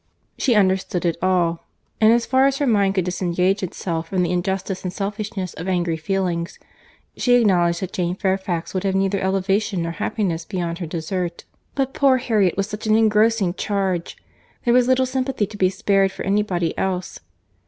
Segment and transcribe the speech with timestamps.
[0.35, 1.63] She understood it all;
[2.01, 5.67] and as far as her mind could disengage itself from the injustice and selfishness of
[5.67, 6.57] angry feelings,
[7.15, 11.45] she acknowledged that Jane Fairfax would have neither elevation nor happiness beyond her desert.
[11.75, 14.17] But poor Harriet was such an engrossing charge!
[14.65, 17.19] There was little sympathy to be spared for any body else.